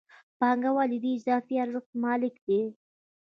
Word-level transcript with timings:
پانګوال 0.39 0.89
د 0.91 0.95
دې 1.03 1.11
اضافي 1.17 1.55
ارزښت 1.63 1.91
مالک 2.03 2.35
دی 2.45 2.61